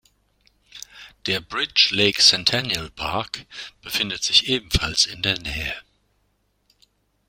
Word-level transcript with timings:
Der 1.27 1.41
Bridge 1.41 1.89
Lake 1.93 2.23
Centennial 2.23 2.89
Park 2.89 3.45
befindet 3.83 4.23
sich 4.23 4.47
ebenfalls 4.47 5.05
in 5.05 5.21
der 5.21 5.37
Nähe. 5.39 5.75